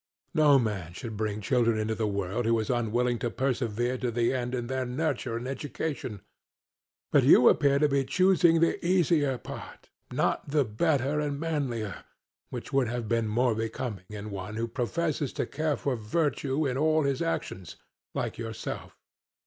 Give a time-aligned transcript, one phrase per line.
[0.33, 4.33] No man should bring children into the world who is unwilling to persevere to the
[4.33, 6.21] end in their nurture and education.
[7.11, 12.03] But you appear to be choosing the easier part, not the better and manlier,
[12.49, 16.79] which would have been more becoming in one who professes to care for virtue in
[16.79, 17.75] all his actions,
[18.15, 18.97] like yourself.